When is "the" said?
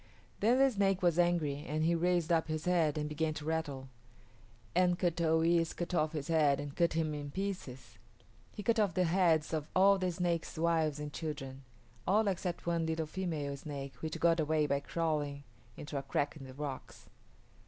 0.57-0.71, 8.95-9.03, 9.99-10.11, 16.47-16.55